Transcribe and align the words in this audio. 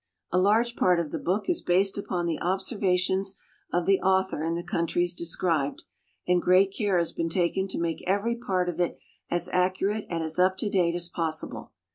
A 0.31 0.39
large 0.39 0.75
part 0.75 0.99
of 0.99 1.11
the 1.11 1.19
book 1.19 1.47
is 1.47 1.61
based 1.61 1.95
upon 1.95 2.25
the 2.25 2.39
observations 2.39 3.35
of 3.71 3.85
the 3.85 3.99
author 4.01 4.43
in 4.43 4.55
the 4.55 4.63
countries 4.63 5.13
described, 5.13 5.83
and 6.27 6.41
great 6.41 6.73
care 6.75 6.97
has 6.97 7.11
been 7.13 7.29
taken 7.29 7.67
to 7.67 7.79
make 7.79 8.03
every 8.07 8.35
part 8.35 8.67
of 8.67 8.79
it 8.79 8.97
as 9.29 9.47
accurate 9.49 10.07
and 10.09 10.23
as 10.23 10.39
up 10.39 10.57
to 10.57 10.71
date 10.71 10.95
as 10.95 11.07
possible. 11.07 11.71